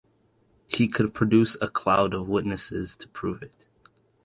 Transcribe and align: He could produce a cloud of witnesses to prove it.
He 0.65 0.87
could 0.87 1.13
produce 1.13 1.55
a 1.61 1.67
cloud 1.67 2.15
of 2.15 2.27
witnesses 2.27 2.97
to 2.97 3.07
prove 3.09 3.43
it. 3.43 3.67